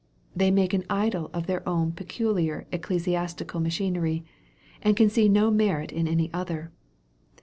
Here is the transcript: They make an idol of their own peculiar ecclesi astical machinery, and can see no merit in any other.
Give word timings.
They 0.35 0.49
make 0.49 0.73
an 0.73 0.83
idol 0.89 1.29
of 1.31 1.45
their 1.45 1.61
own 1.69 1.91
peculiar 1.91 2.65
ecclesi 2.73 3.13
astical 3.13 3.61
machinery, 3.61 4.25
and 4.81 4.97
can 4.97 5.11
see 5.11 5.29
no 5.29 5.51
merit 5.51 5.91
in 5.91 6.07
any 6.07 6.33
other. 6.33 6.71